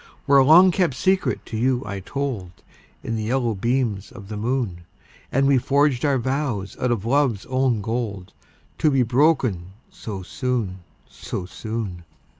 Where 0.25 0.39
a 0.39 0.43
long 0.43 0.71
kept 0.71 0.95
secret 0.95 1.45
to 1.45 1.57
you 1.57 1.83
I 1.85 1.99
told, 1.99 2.51
In 3.03 3.15
the 3.15 3.25
yellow 3.25 3.53
beams 3.53 4.11
of 4.11 4.29
the 4.29 4.35
moon, 4.35 4.81
And 5.31 5.45
we 5.45 5.59
forged 5.59 6.03
our 6.03 6.17
vows 6.17 6.75
out 6.79 6.89
of 6.89 7.05
love's 7.05 7.45
own 7.45 7.81
gold, 7.81 8.33
To 8.79 8.89
be 8.89 9.03
broken 9.03 9.73
so 9.91 10.23
soon, 10.23 10.79
so 11.07 11.45
soon! 11.45 12.03